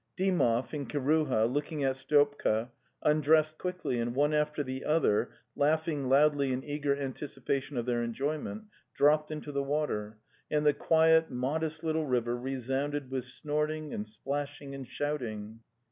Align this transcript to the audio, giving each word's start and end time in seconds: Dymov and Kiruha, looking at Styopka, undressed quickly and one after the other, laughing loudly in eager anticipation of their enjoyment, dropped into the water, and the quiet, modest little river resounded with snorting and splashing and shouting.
Dymov 0.17 0.73
and 0.73 0.89
Kiruha, 0.89 1.45
looking 1.45 1.83
at 1.83 1.95
Styopka, 1.95 2.71
undressed 3.03 3.59
quickly 3.59 3.99
and 3.99 4.15
one 4.15 4.33
after 4.33 4.63
the 4.63 4.83
other, 4.83 5.29
laughing 5.55 6.09
loudly 6.09 6.51
in 6.51 6.63
eager 6.63 6.95
anticipation 6.97 7.77
of 7.77 7.85
their 7.85 8.01
enjoyment, 8.01 8.63
dropped 8.95 9.29
into 9.29 9.51
the 9.51 9.61
water, 9.61 10.17
and 10.49 10.65
the 10.65 10.73
quiet, 10.73 11.29
modest 11.29 11.83
little 11.83 12.07
river 12.07 12.35
resounded 12.35 13.11
with 13.11 13.25
snorting 13.25 13.93
and 13.93 14.07
splashing 14.07 14.73
and 14.73 14.87
shouting. 14.87 15.59